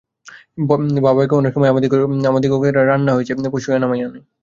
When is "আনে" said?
4.07-4.19